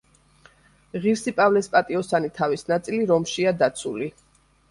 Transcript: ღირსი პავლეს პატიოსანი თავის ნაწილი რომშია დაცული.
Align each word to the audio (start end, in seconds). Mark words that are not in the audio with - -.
ღირსი 1.03 1.33
პავლეს 1.39 1.67
პატიოსანი 1.75 2.33
თავის 2.39 2.65
ნაწილი 2.73 3.05
რომშია 3.13 3.55
დაცული. 3.61 4.09